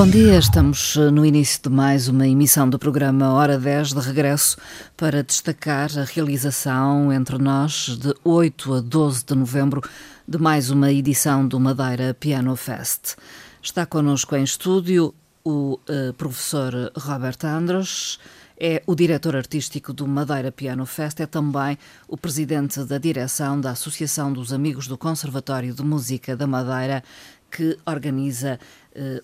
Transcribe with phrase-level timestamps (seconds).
[0.00, 4.00] Bom dia, estamos eh, no início de mais uma emissão do programa Hora 10 de
[4.00, 4.56] regresso
[4.96, 9.82] para destacar a realização entre nós de 8 a 12 de novembro
[10.26, 13.16] de mais uma edição do Madeira Piano Fest.
[13.62, 18.18] Está connosco em estúdio o uh, professor Robert Andros,
[18.58, 21.76] é o diretor artístico do Madeira Piano Fest, é também
[22.08, 27.04] o presidente da direção da Associação dos Amigos do Conservatório de Música da Madeira,
[27.50, 28.60] que organiza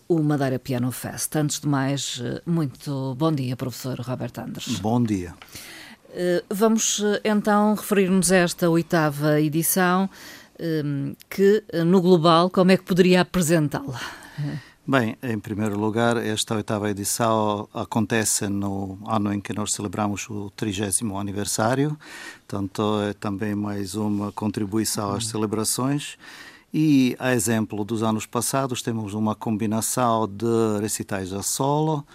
[0.08, 1.34] o Madeira Piano Fest.
[1.36, 4.78] Antes de mais, uh, muito bom dia, professor Robert Anders.
[4.78, 5.34] Bom dia.
[6.10, 10.08] Uh, vamos então referir-nos a esta oitava edição,
[11.28, 14.00] que no global, como é que poderia apresentá-la?
[14.88, 20.48] Bem, em primeiro lugar, esta oitava edição acontece no ano em que nós celebramos o
[20.54, 21.98] 30 aniversário,
[22.46, 26.16] portanto é também mais uma contribuição às celebrações.
[26.78, 32.06] E, a exemplo dos anos passados, temos uma combinação de recitais a solo,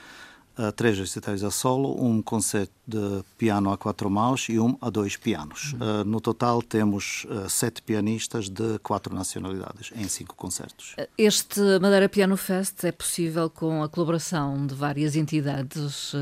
[0.57, 4.89] uh, três recitais a solo, um concerto de piano a quatro mãos e um a
[4.89, 5.73] dois pianos.
[5.73, 10.95] Uh, no total, temos uh, sete pianistas de quatro nacionalidades em cinco concertos.
[11.17, 16.13] Este Madeira Piano Fest é possível com a colaboração de várias entidades,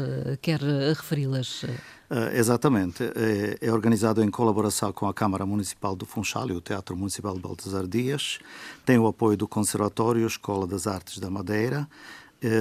[0.41, 1.65] quer referi-las?
[2.09, 3.03] Uh, exatamente.
[3.03, 7.35] É, é, organizado em colaboração com a Câmara Municipal do Funchal e o Teatro Municipal
[7.35, 8.39] de Baltasar Dias.
[8.83, 11.87] Tem o apoio do Conservatório Escola das Artes da Madeira,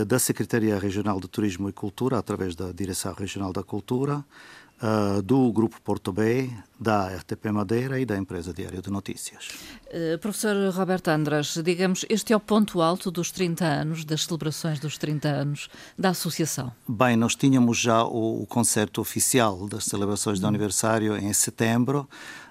[0.07, 4.25] da Secretaria Regional de Turismo e Cultura, através da Direção Regional da Cultura,
[4.83, 9.49] uh, do Grupo Porto Bay, da RTP Madeira e da empresa Diário de Notícias.
[9.87, 14.79] Uh, professor Roberto Andras, digamos, este é o ponto alto dos 30 anos, das celebrações
[14.79, 15.69] dos 30 anos
[15.99, 16.73] da Associação.
[16.89, 22.09] Bem, nós tínhamos já o, o concerto oficial das celebrações do aniversário em setembro,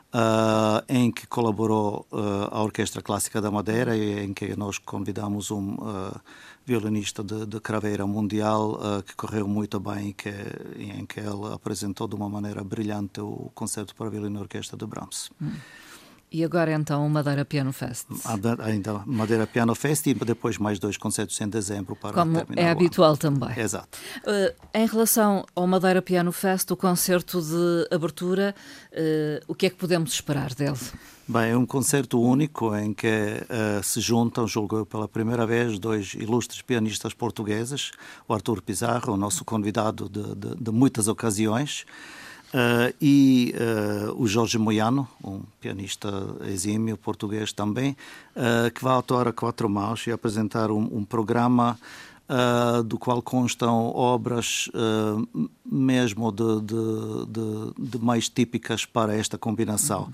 [0.08, 5.52] Uh, em que colaborou uh, a Orquestra Clássica da Madeira e em que nós convidamos
[5.52, 5.76] um
[6.68, 10.30] violinista de, de craveira mundial que correu muito bem e que,
[10.78, 14.86] em que ele apresentou de uma maneira brilhante o concerto para violino e orquestra de
[14.86, 15.32] Brahms.
[15.42, 15.54] Hum.
[16.30, 18.06] E agora então o Madeira Piano Fest.
[18.60, 22.70] Ainda Madeira Piano Fest e depois mais dois concertos em dezembro para Como terminar é
[22.70, 23.58] habitual também.
[23.58, 23.98] Exato.
[24.20, 28.54] Uh, em relação ao Madeira Piano Fest, o concerto de abertura,
[28.92, 30.78] uh, o que é que podemos esperar dele?
[31.30, 36.14] Bem, é um concerto único em que uh, se juntam, julgo pela primeira vez, dois
[36.14, 37.92] ilustres pianistas portugueses,
[38.30, 41.86] o Artur Pizarro, o nosso convidado de, de, de muitas ocasiões,
[42.48, 46.08] Uh, e uh, o Jorge Moiano, um pianista
[46.46, 47.94] exímio português também,
[48.74, 51.78] que vai atuar a quatro mãos e apresentar um, um programa
[52.86, 54.70] do qual constam obras
[55.66, 60.12] mesmo de, de, de, de, mais típicas para esta combinação.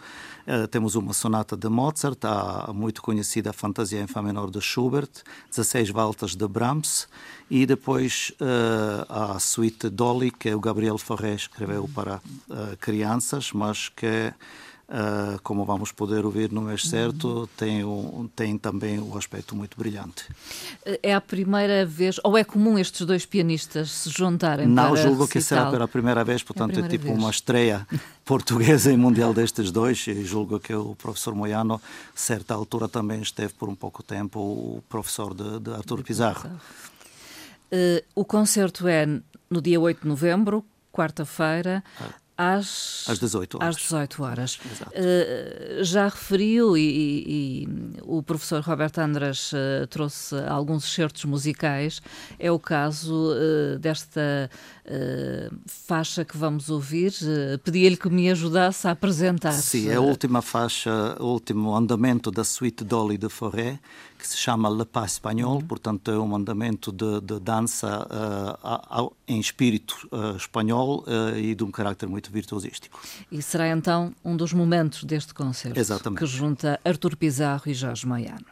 [0.47, 0.67] Uhum.
[0.67, 5.09] temos uma sonata de Mozart, a muito conhecida Fantasia em Fá menor de Schubert,
[5.49, 7.07] 16 valtas de Brahms
[7.49, 13.51] e depois uh, a suíte Dolly, que é o Gabriel Ferrer escreveu para uh, crianças,
[13.51, 14.33] mas que
[14.83, 17.47] Uh, como vamos poder ouvir no mês certo, uhum.
[17.57, 20.25] tem, um, tem também o um aspecto muito brilhante.
[21.01, 25.27] É a primeira vez, ou é comum estes dois pianistas se juntarem Não, para julgo
[25.27, 27.17] que será pela primeira vez, portanto é, é tipo vez.
[27.17, 27.87] uma estreia
[28.25, 31.81] portuguesa e mundial destes dois, e julgo que o professor Moiano,
[32.13, 36.49] certa altura, também esteve por um pouco tempo o professor de, de Artur Pizarro.
[37.71, 39.07] Uh, o concerto é
[39.49, 41.83] no dia 8 de novembro, quarta-feira.
[42.35, 43.75] Às, às 18 horas.
[43.75, 44.55] Às 18 horas.
[44.55, 47.67] Uh, já referiu, e, e, e,
[48.01, 52.01] o professor Roberto Andras uh, trouxe alguns excertos musicais,
[52.39, 54.49] é o caso uh, desta
[55.65, 57.13] faixa que vamos ouvir.
[57.63, 59.53] Pedi-lhe que me ajudasse a apresentar.
[59.53, 63.79] Sim, é a última faixa, o último andamento da suite Dolly de Forêt,
[64.23, 65.67] que se chama Le Pas Espanhol, uhum.
[65.67, 71.61] portanto é um andamento de, de dança uh, em espírito uh, espanhol uh, e de
[71.61, 73.01] um carácter muito virtuosístico.
[73.29, 76.19] E será então um dos momentos deste concerto Exatamente.
[76.19, 78.45] que junta Artur Pizarro e Jorge Maiano.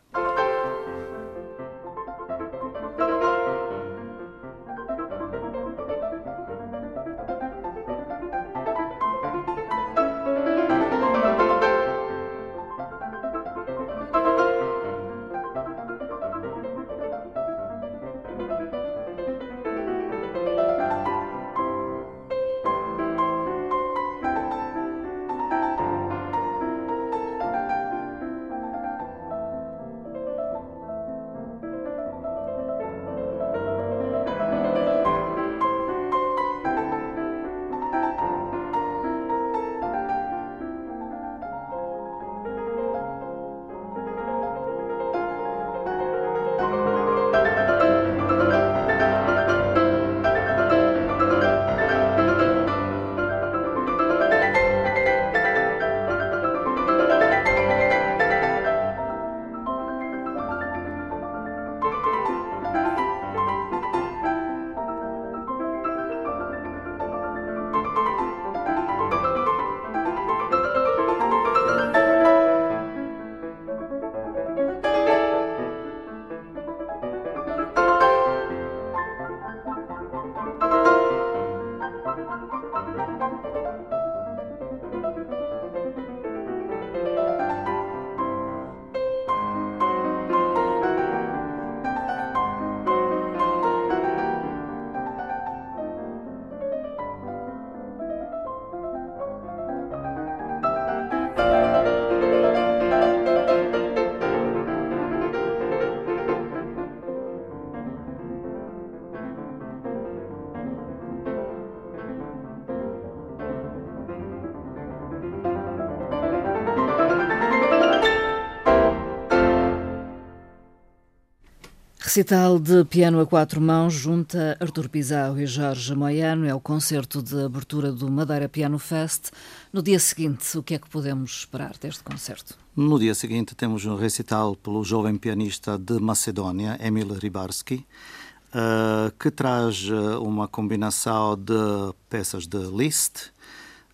[122.11, 126.45] Recital de piano a quatro mãos junta Artur Pizarro e Jorge Moiano.
[126.45, 129.31] É o concerto de abertura do Madeira Piano Fest.
[129.71, 132.57] No dia seguinte, o que é que podemos esperar deste concerto?
[132.75, 139.31] No dia seguinte temos um recital pelo jovem pianista de Macedónia, Emil Ribarski, uh, que
[139.31, 143.31] traz eh, uma combinação de peças de Liszt,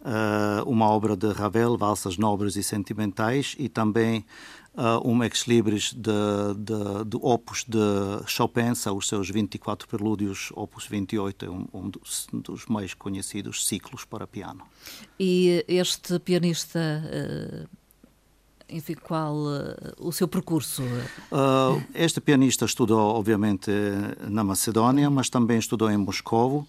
[0.02, 4.26] uh, uma obra de Ravel, valsas nobres e sentimentais, e também
[4.78, 7.78] uh, um ex-libris de, opus de
[8.28, 13.66] Chopin, são os seus 24 prelúdios, opus 28, é um, um dos, dos, mais conhecidos
[13.68, 14.64] ciclos para piano.
[15.20, 16.80] E este pianista...
[16.80, 17.88] Uh
[18.70, 20.84] enfim, qual uh, o seu percurso?
[20.84, 23.72] Uh, este pianista estudou, obviamente,
[24.28, 26.68] na Macedónia, mas também estudou em Moscovo,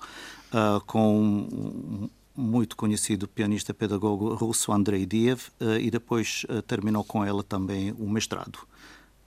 [0.53, 2.09] uh, com
[2.39, 7.93] muito conhecido pianista pedagogo russo Andrei Diev eh, e depois eh, terminou com ela também
[7.99, 8.61] o mestrado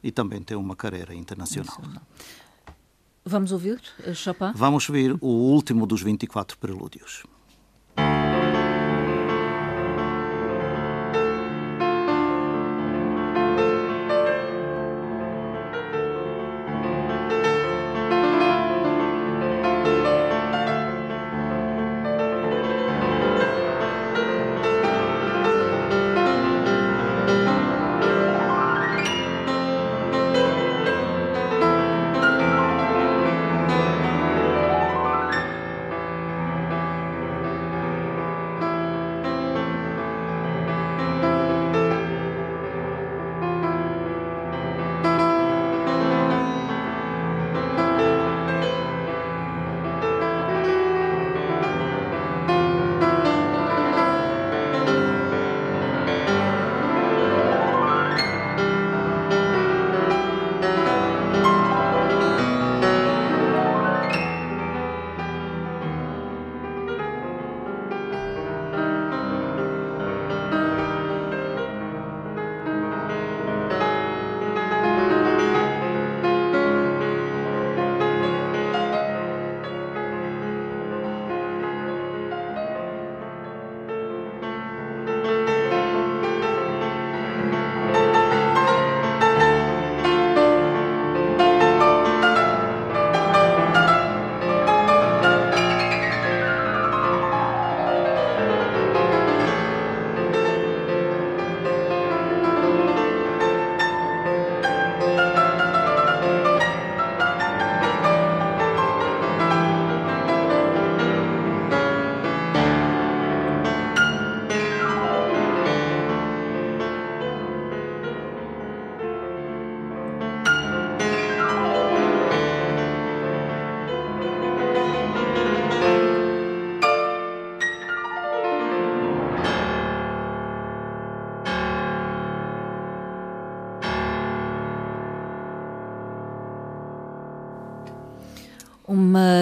[0.02, 1.82] e também tem uma carreira internacional.
[3.26, 4.54] Vamos ouvir eh, Chopin?
[4.56, 7.24] Vamos ouvir o último dos 24 prelúdios.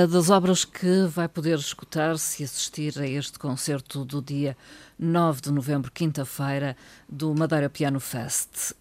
[0.07, 4.55] Das obras que vai poder escutar se assistir a este concerto do dia
[4.97, 6.77] 9 de novembro, quinta-feira,
[7.07, 8.73] do Madeira Piano Fest.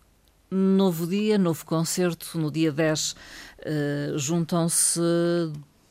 [0.51, 2.39] Novo dia, novo concerto.
[2.39, 3.17] No dia 10 uh,
[3.61, 5.01] eh, juntam-se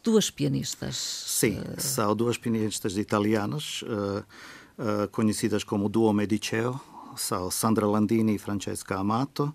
[0.03, 0.95] duas pianistas.
[0.95, 6.79] Sim, uh, são duas pianistas italianas, uh, conhecidas como Duo Mediceo,
[7.15, 9.53] são Sandra Landini e Francesca Amato.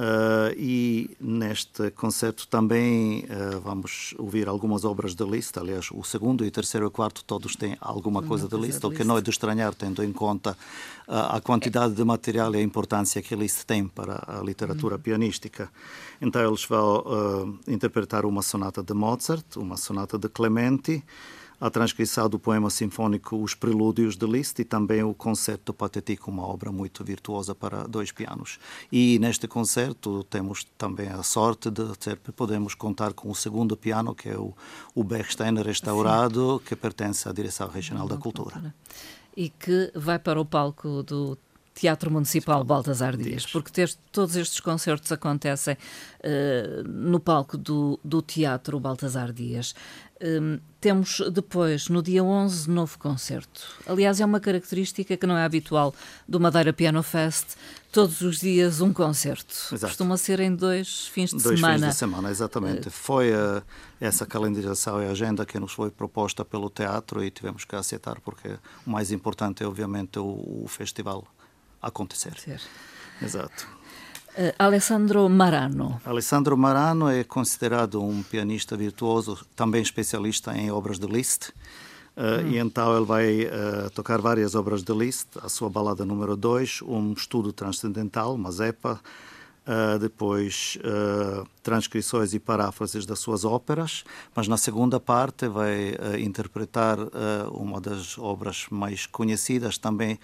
[0.00, 5.58] Uh, e neste concerto também uh, vamos ouvir algumas obras de Liszt.
[5.58, 9.04] Aliás, o segundo e terceiro e quarto todos têm alguma coisa de Liszt, o que
[9.04, 10.52] não é de estranhar, tendo em conta
[11.06, 15.02] uh, a quantidade de material e a importância que Liszt tem para a literatura uhum.
[15.02, 15.70] pianística.
[16.18, 21.04] Então, eles vão interpretar uma sonata de Mozart, uma sonata de Clementi
[21.60, 26.46] a transcrição do poema sinfónico Os Prelúdios de Liszt e também o Concerto Patético, uma
[26.46, 28.58] obra muito virtuosa para dois pianos.
[28.90, 34.14] E neste concerto temos também a sorte de ter, podemos contar com o segundo piano,
[34.14, 34.54] que é o,
[34.94, 36.64] o Bechstein restaurado, Sim.
[36.66, 38.74] que pertence à Direção Regional da Cultura.
[39.36, 41.36] E que vai para o palco do
[41.74, 48.20] Teatro Municipal Baltasar Dias, porque ter, todos estes concertos acontecem uh, no palco do, do
[48.20, 49.74] Teatro Baltasar Dias.
[50.22, 53.62] Um, temos depois, no dia 11, novo concerto.
[53.86, 55.94] Aliás, é uma característica que não é habitual
[56.28, 57.56] do Madeira Piano Fest.
[57.90, 59.54] Todos os dias um concerto.
[59.72, 59.86] Exato.
[59.86, 61.78] Costuma ser em dois fins de dois semana.
[61.78, 62.88] Dois fins de semana, exatamente.
[62.88, 63.62] Uh, foi uh,
[64.00, 68.48] essa calendarização e agenda que nos foi proposta pelo teatro e tivemos que aceitar, porque
[68.86, 71.26] o mais importante é, obviamente, o, o festival
[71.82, 72.34] acontecer.
[73.22, 73.66] Exato.
[74.38, 76.00] Uh, Alessandro Marano.
[76.04, 81.48] Alessandro Marano é considerado um pianista virtuoso, também especialista em obras de Liszt.
[82.16, 82.50] Uh, hum.
[82.50, 86.82] E então ele vai uh, tocar várias obras de Liszt, a sua balada número 2,
[86.82, 89.00] um estudo transcendental, Mazepa,
[89.60, 90.78] Uh, depois
[91.62, 96.96] transcrições e paráfrases das suas óperas, mas na segunda parte vai interpretar
[97.52, 100.18] uma das obras mais conhecidas também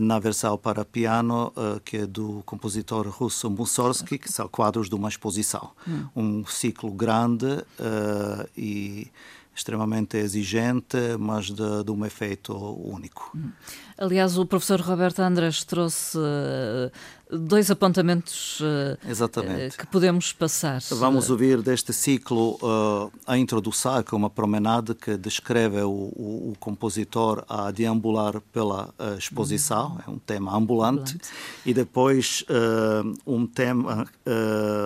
[0.00, 1.52] na versão para piano,
[1.84, 5.70] que é do compositor russo Mussorgsky, que são quadros de uma exposição.
[5.86, 6.06] Hum.
[6.16, 7.64] Um ciclo grande
[8.56, 9.10] e
[9.54, 13.30] extremamente exigente, mas de, de um efeito único.
[13.34, 13.50] Hum.
[13.96, 16.18] Aliás, o professor Roberto Andrés trouxe
[17.30, 20.80] dois apontamentos uh, que podemos passar.
[20.90, 26.52] Vamos ouvir deste ciclo uh, a introdução, que é uma promenade que descreve o, o,
[26.52, 30.00] o compositor a deambular pela exposição, uhum.
[30.06, 31.30] é um tema ambulante, ambulante.
[31.64, 32.44] e depois
[33.26, 34.06] um tema,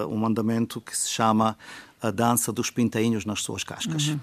[0.09, 1.57] um andamento que se chama
[2.03, 4.09] a dança dos pintainhos nas suas cascas.
[4.09, 4.21] Uhum.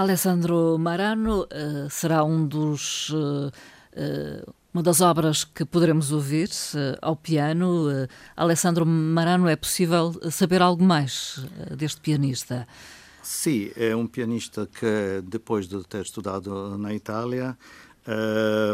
[0.00, 6.48] Alessandro Marano uh, será um dos, uh, uh, uma das obras que poderemos ouvir
[7.02, 7.86] ao piano.
[8.34, 11.44] Alessandro Marano, é possível saber algo mais
[11.76, 12.66] deste pianista?
[13.22, 17.58] Sim, é um pianista que, depois de ter estudado na Itália,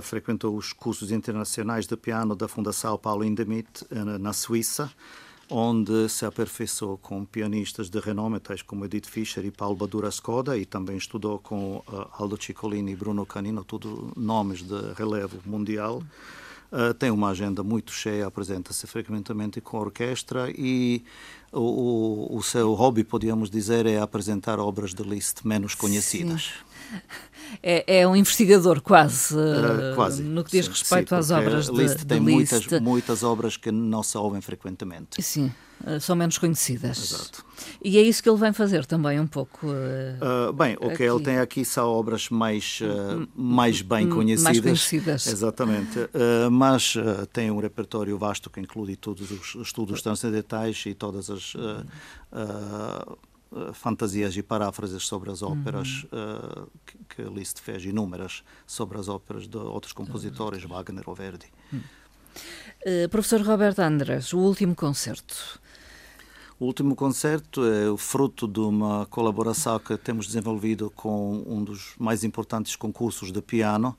[0.02, 4.92] frequentou os cursos internacionais de piano da Fundação Paulo Indemit, na Suíça
[5.48, 10.58] onde se aperfeiçoou com pianistas de renome, tais como Edith Fischer e Paulo Badura Skoda,
[10.58, 16.02] e também estudou com uh, Aldo Ciccolini e Bruno Canino, tudo nomes de relevo mundial.
[16.72, 21.04] Uh, tem uma agenda muito cheia, apresenta-se frequentemente com a orquestra e
[21.52, 26.52] o, o, o, seu hobby, podíamos dizer, é apresentar obras de Liszt menos conhecidas.
[27.62, 31.66] É, é, um investigador quase, uh, quase, no que diz sim, respeito sim, às obras
[31.66, 32.04] de Liszt.
[32.04, 32.52] tem de Liszt.
[32.52, 35.22] Muitas, muitas obras que não se ouvem frequentemente.
[35.22, 35.52] Sim.
[35.84, 37.12] Uh, são menos conhecidas.
[37.12, 37.44] Exato.
[37.84, 39.66] E é isso que ele vem fazer também um pouco.
[39.66, 42.80] Uh, uh, bem, o que ele tem aqui são obras mais,
[43.34, 44.44] mais bem conhecidas.
[44.44, 45.26] Mais conhecidas.
[45.26, 46.08] Exatamente.
[46.50, 46.94] mas
[47.32, 51.54] tem um repertório vasto que inclui todos os estudos transcendentais e todas as
[53.72, 56.64] fantasias e paráfrases sobre as óperas uhum.
[56.64, 61.46] uh, que, que Liszt fez, inúmeras, sobre as óperas de outros compositores, Wagner ou Verdi.
[61.72, 61.80] Uhum.
[62.86, 65.60] Uh, professor Roberto Andrés, o último concerto.
[66.58, 71.94] O último concerto é o fruto de uma colaboração que temos desenvolvido com um dos
[71.98, 73.96] mais importantes concursos de piano.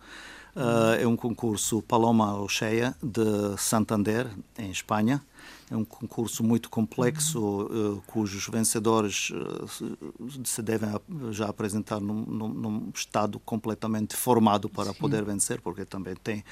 [0.55, 5.21] Uh, é um concurso Paloma Ocheia de Santander, em Espanha.
[5.69, 10.89] É um concurso muito complexo, uh, cujos vencedores uh, se devem
[11.31, 14.99] já apresentar num, num, estado completamente formado para Sim.
[14.99, 16.43] poder vencer, porque também tem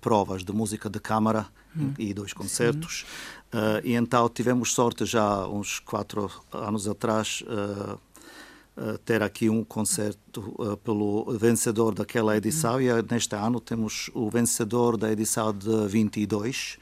[0.00, 1.46] provas de música de câmara
[1.76, 1.94] hum.
[1.98, 3.04] e dois concertos.
[3.54, 7.94] Uh, e então tivemos sorte já uns quatro anos atrás uh,
[8.76, 14.96] uh, ter aqui um concerto pelo vencedor daquela edição e neste ano temos o vencedor
[14.96, 16.78] da edição de 22.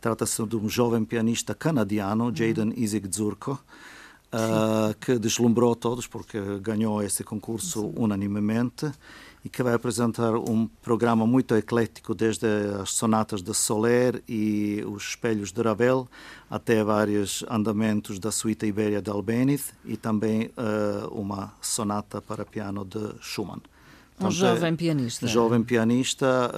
[0.00, 3.58] Trata-se de um jovem pianista canadiano, Jaden Isaac Zurko,
[5.00, 7.92] que deslumbrou todos porque ganhou esse concurso Sim.
[7.96, 8.90] unanimemente
[9.46, 12.48] e que vai apresentar um programa muito eclético, desde
[12.82, 16.08] as sonatas de Soler e os espelhos de Ravel,
[16.50, 22.84] até vários andamentos da suíte Ibéria de Albéniz e também uh, uma sonata para piano
[22.84, 23.60] de Schumann.
[24.20, 25.28] Um jovem pianista.
[25.28, 26.50] Jovem pianista,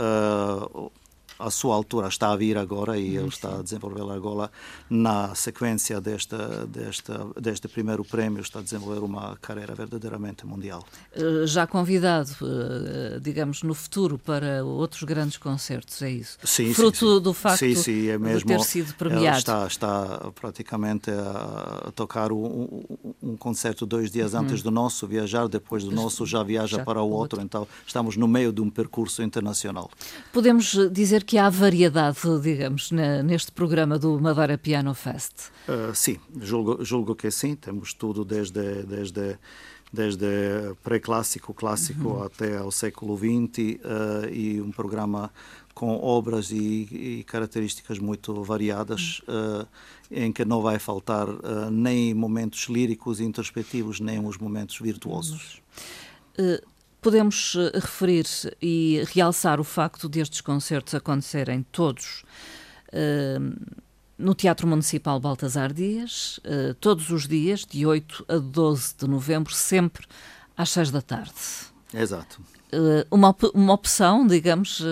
[0.72, 0.90] uh,
[1.38, 4.50] à sua altura está a vir agora e ele está a desenvolver agora
[4.90, 10.84] na sequência desta, desta, deste primeiro prémio está a desenvolver uma carreira verdadeiramente mundial.
[11.14, 16.38] Eh, já convidado, eh, digamos, no futuro para outros grandes concertos, é isso?
[16.42, 17.22] Sim, Fruto sim, sim.
[17.22, 19.38] do facto sim, sim, é mesmo, de ter sido premiado.
[19.38, 22.82] Está, está praticamente a tocar um,
[23.22, 24.40] um concerto dois dias uhum.
[24.40, 27.68] antes do nosso, viajar depois do nosso, já viaja já para o outro, outro, então
[27.86, 29.90] estamos no meio de um percurso internacional.
[30.32, 35.50] Podemos dizer que há variedade, digamos, neste programa do Madeira Piano Fest?
[35.68, 37.54] Uh, sim, julgo, julgo que sim.
[37.54, 39.38] Temos tudo desde, desde,
[39.92, 40.26] desde
[40.82, 42.22] pré-clássico, clássico, uhum.
[42.22, 45.30] até ao século XX uh, eh, e um programa
[45.74, 46.88] com obras e,
[47.20, 49.68] e características muito variadas, uh,
[50.10, 51.26] em que não vai faltar
[51.70, 55.60] nem momentos líricos e introspectivos, nem os momentos virtuosos.
[56.38, 58.26] Uh, podemos eh, referir
[58.60, 62.24] e realçar o facto destes concertos acontecerem todos
[62.88, 63.76] uh,
[64.16, 69.52] no Teatro Municipal Baltasar Dias, uh, todos os dias, de 8 a 12 de novembro,
[69.52, 70.06] sempre
[70.56, 71.32] às 6 da tarde.
[71.94, 72.40] Exato.
[72.72, 74.82] Uh, uma, op uma opção, digamos,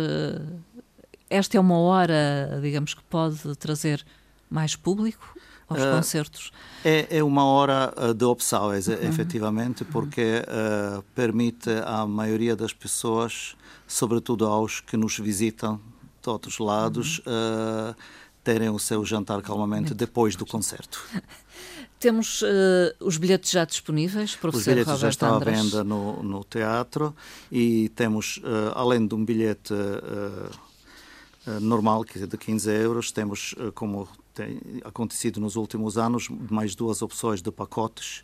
[1.28, 4.04] esta é uma hora, digamos, que pode trazer
[4.48, 5.36] mais público
[5.68, 6.52] aos uh, concertos?
[6.84, 8.74] É, é, uma hora eh, de opção, uhum.
[9.02, 15.80] efetivamente, porque uh, permite à maioria das pessoas, sobretudo aos que nos visitam
[16.22, 17.90] de outros lados, uhum.
[17.90, 17.96] uh,
[18.44, 21.04] terem o seu jantar calmamente depois do concerto.
[21.98, 22.46] Temos uh,
[23.00, 25.58] os bilhetes já disponíveis, professor Os bilhetes Robert já estão Andras.
[25.58, 27.16] à venda no, no teatro
[27.50, 30.50] e temos, uh, além de um bilhete uh,
[31.60, 37.00] normal, que é de 15 euros, temos, como tem acontecido nos últimos anos, mais duas
[37.00, 38.22] opções de pacotes.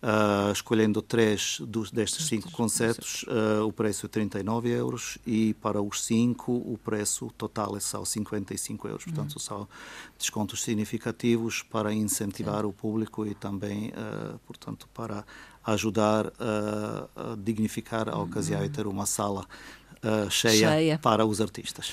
[0.00, 5.82] Uh, escolhendo três dos, destes cinco concertos, uh, o preço é 39 euros e para
[5.82, 9.02] os cinco o preço total é só 55 euros.
[9.02, 9.40] Portanto, uhum.
[9.40, 9.68] são
[10.16, 15.24] descontos significativos para incentivar o público e também, uh, portanto, para
[15.66, 18.66] ajudar a dignificar a ocasião uhum.
[18.66, 19.44] e ter uma sala
[20.02, 21.92] uh, cheia, cheia, para os artistas.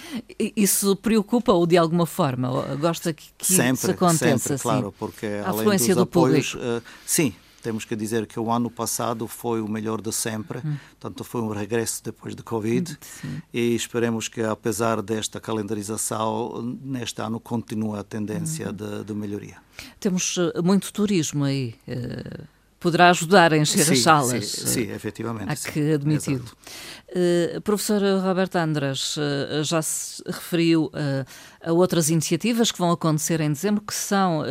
[0.55, 2.75] Isso preocupa-o de alguma forma?
[2.75, 4.37] Gosta que, que sempre, isso aconteça?
[4.37, 4.63] Sempre, assim?
[4.63, 6.55] claro, porque a além dos do apoios...
[6.55, 7.33] Uh, sim,
[7.65, 10.77] temos que dizer que o ano passado foi o melhor de sempre, hum.
[10.99, 13.41] portanto foi um regresso depois de Covid hum, Sim.
[13.51, 18.73] e esperemos que apesar desta calendarização, neste ano continue a tendência hum.
[18.73, 19.57] de, de, melhoria.
[19.99, 21.73] Temos eh, muito turismo aí.
[21.87, 22.54] Uh
[22.85, 24.45] poderá ajudar a encher sim, as salas.
[24.45, 25.51] Sim, sim efetivamente.
[25.51, 26.45] Há que admiti-lo.
[27.09, 31.25] Uh, professor Roberto Andras uh, já se referiu uh,
[31.63, 34.43] a outras iniciativas que vão acontecer em dezembro, que são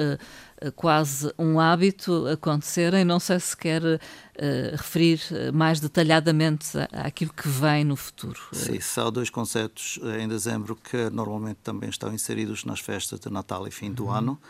[0.75, 3.05] quase um hábito acontecerem.
[3.05, 3.83] Não sei se quer
[4.73, 5.21] referir
[5.53, 8.41] mais detalhadamente àquilo que vem no futuro.
[8.51, 13.69] Sim, são dois concertos em dezembro que normalmente também estão inseridos nas festas de Natal
[13.69, 14.13] e fim do uhum.
[14.13, 14.41] ano.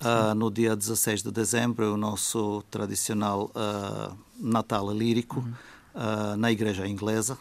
[0.00, 5.52] Uh, no dia 16 de dezembro, o nosso tradicional uh, Natal lírico uhum.
[5.94, 7.36] uh, na Igreja Inglesa,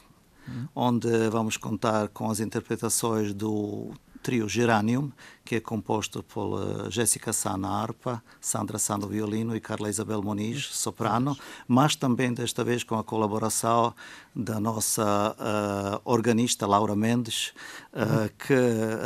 [0.47, 0.67] uhum.
[0.75, 5.11] onde vamos contar com as interpretações do trio Geranium,
[5.45, 9.89] que é composto por uh, Jéssica Sá na harpa, Sandra Sá no violino e Carla
[9.89, 13.93] Isabel Moniz, soprano, mas também desta vez com a colaboração
[14.35, 17.53] da nossa uh, organista Laura Mendes,
[17.93, 18.53] uh, que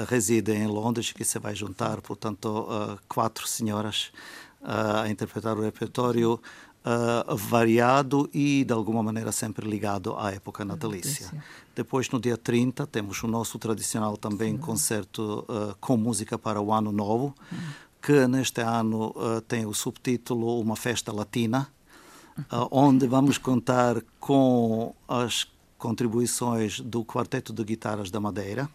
[0.10, 4.12] reside em Londres, que se vai juntar, portanto, quatro senhoras
[4.64, 6.40] a interpretar o repertório
[6.86, 11.32] uh, variado e, de alguma maneira, sempre ligado à época natalícia.
[11.76, 14.58] Depois, no dia 30, temos o nosso tradicional também Sim.
[14.58, 17.60] concerto uh, com música para o Ano Novo, uhum.
[18.02, 21.68] que neste ano uh, tem o subtítulo Uma Festa Latina,
[22.72, 25.46] onde vamos contar com as
[25.78, 28.70] contribuições do Quarteto de Guitarras da Madeira,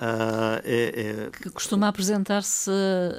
[0.00, 1.30] Uh, é, é...
[1.30, 2.70] Que costuma apresentar-se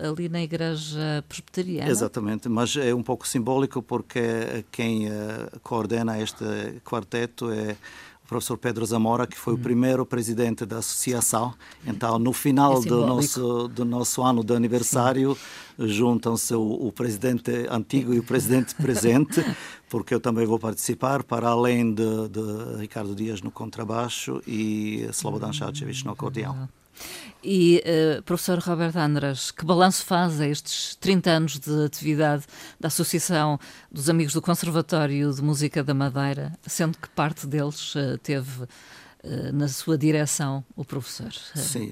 [0.05, 1.89] ali na Igreja Presbiteriana.
[1.89, 6.43] Exatamente, mas é um pouco simbólico porque quem uh, coordena este
[6.83, 7.77] quarteto é
[8.33, 9.57] professor Pedro Zamora, que foi hum.
[9.57, 11.53] o primeiro presidente da associação.
[11.85, 15.37] Então, no final é do, nosso, do nosso ano de aniversário,
[15.77, 19.43] juntam-se o, o, presidente antigo e o presidente presente,
[19.87, 25.53] porque eu também vou participar, para além de, de Ricardo Dias no contrabaixo e Slobodan
[25.53, 26.67] Šarčević no acordeão.
[27.43, 32.45] E, uh, professor Roberto Andras, que balanço faz a estes 30 anos de atividade
[32.79, 33.59] da Associação
[33.91, 38.67] dos Amigos do Conservatório de Música da Madeira, sendo que parte deles uh, teve uh,
[39.51, 41.33] na sua direção o professor?
[41.53, 41.91] Sim,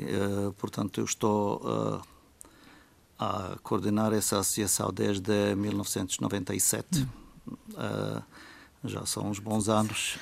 [0.57, 2.01] portanto, eu estou
[3.19, 7.05] a coordenar essa associação desde 1997.
[7.45, 8.21] Hum.
[8.85, 10.17] já são uns bons anos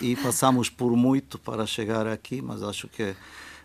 [0.00, 3.14] e passamos por muito para chegar aqui, mas acho que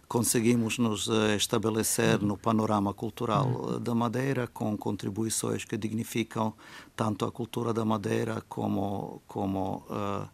[0.08, 3.76] conseguimos nos eh, estabelecer no panorama cultural uhum.
[3.76, 6.54] eh, da Madeira com contribuições que dignificam
[6.96, 10.28] tanto a cultura da Madeira como como uh,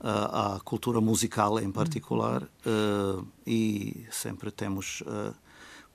[0.00, 5.34] a cultura musical em particular uh, e sempre temos uh,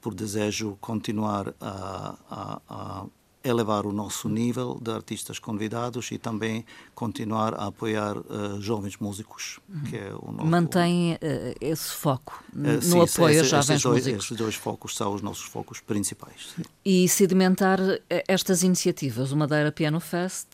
[0.01, 3.05] por desejo continuar a, a, a
[3.43, 9.60] elevar o nosso nível de artistas convidados e também continuar a apoiar uh, jovens músicos,
[9.67, 9.82] uhum.
[9.84, 10.47] que é o nosso...
[10.47, 11.17] Mantém uh,
[11.60, 14.25] esse foco uh, no sim, apoio esse, a jovens dois, músicos.
[14.25, 16.54] Esses dois focos são os nossos focos principais.
[16.56, 16.63] Sim.
[16.86, 17.80] E sedimentar
[18.27, 20.47] estas iniciativas, o Madeira Piano Fest,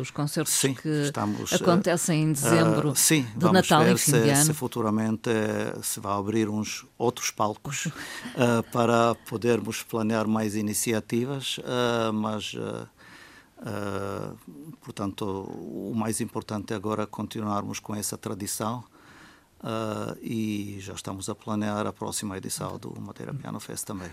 [0.00, 4.30] os concertos sim, que estamos, acontecem em dezembro sim, de Natal e fim se, de
[4.30, 4.44] ano.
[4.44, 5.30] se futuramente
[5.82, 7.88] se vai abrir uns outros palcos
[8.70, 11.58] para podermos planear mais iniciativas,
[12.12, 12.86] mas uh,
[13.62, 14.36] uh,
[14.82, 18.84] portanto o mais importante é agora continuarmos com essa tradição
[19.62, 24.10] uh, e já estamos a planear a próxima edição do Madeira Piano Fest também.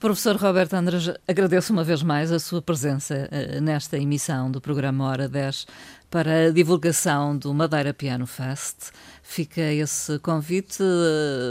[0.00, 3.28] Professor Roberto Andras, agradeço uma vez mais a sua presença
[3.62, 5.66] nesta emissão do programa Hora 10
[6.10, 8.90] para a divulgação do Madeira Piano Fest.
[9.22, 10.82] Fica esse convite.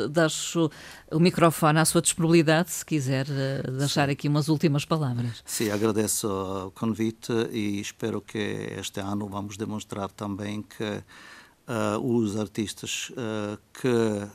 [0.09, 0.69] Deixo
[1.11, 5.43] o microfone à sua disponibilidade, se quiser eh, deixar aqui umas últimas palavras.
[5.45, 6.27] Sim, agradeço
[6.67, 8.37] o convite e espero que
[8.79, 11.03] este ano vamos demonstrar também que
[11.67, 14.27] uh, os artistas uh, que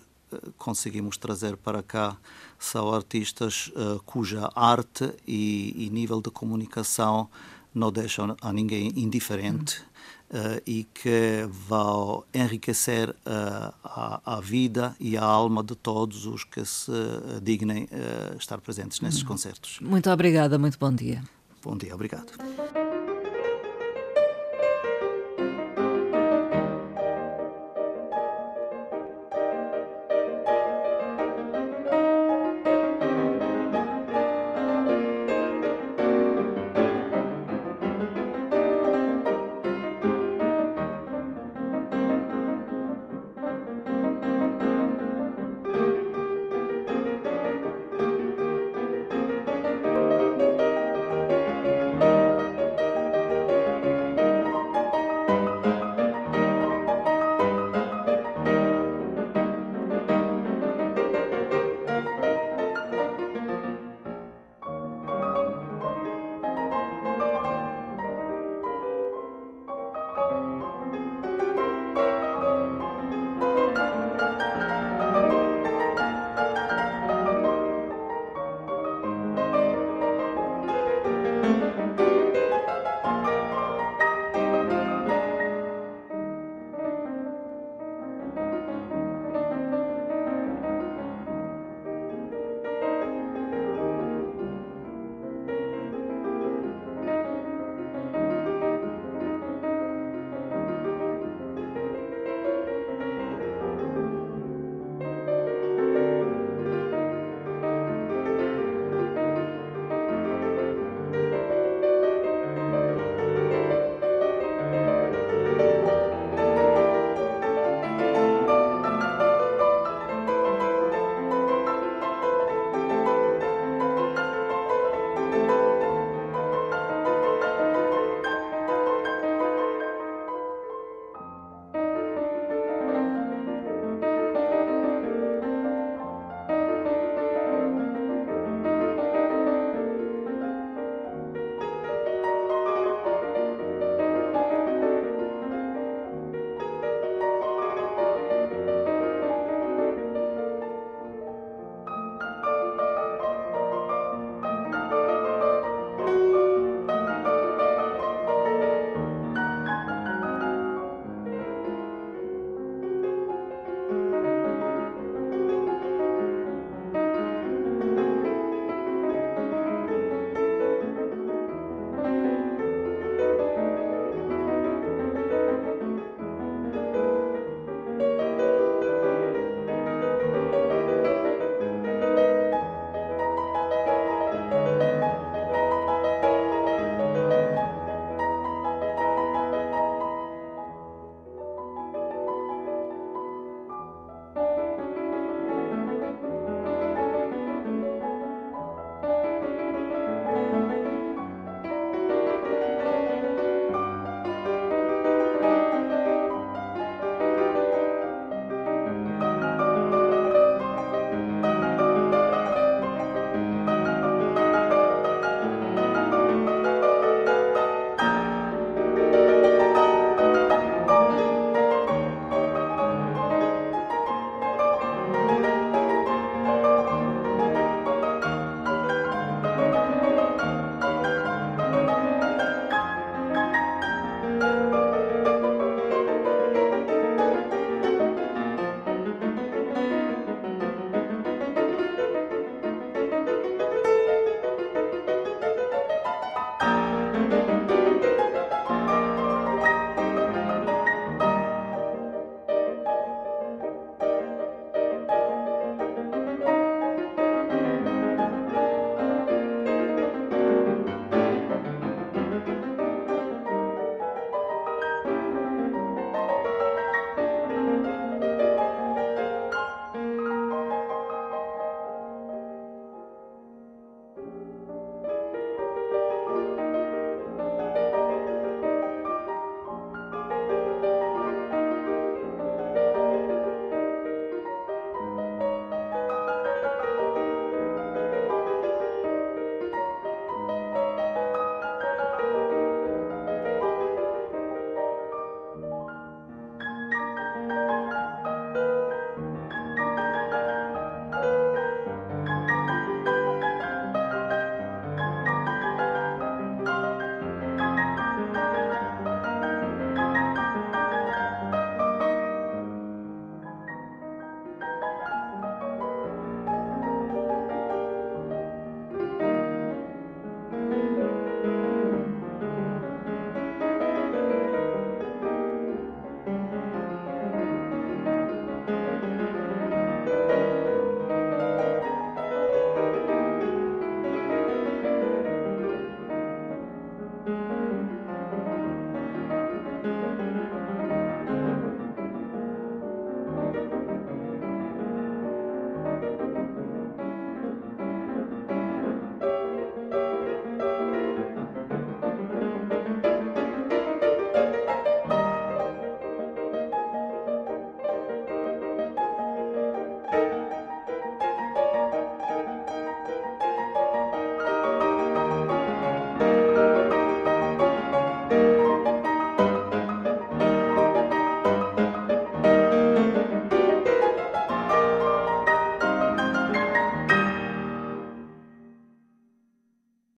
[0.56, 2.16] conseguimos trazer para cá
[2.58, 7.28] são artistas uh, cuja arte e, e, nível de comunicação
[7.74, 9.82] não deixam a ninguém indiferente
[10.30, 16.44] uh, e que vão enriquecer uh, a, a, vida e a alma de todos os
[16.44, 16.92] que se
[17.42, 19.28] dignem uh, estar presentes nesses uhum.
[19.28, 19.78] concertos.
[19.80, 21.22] Muito obrigada, muito bom dia.
[21.62, 22.32] Bom dia, obrigado.